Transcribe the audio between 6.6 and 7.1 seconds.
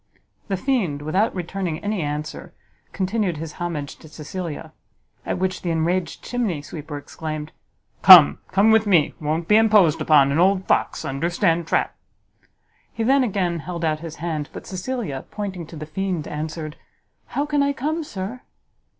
sweeper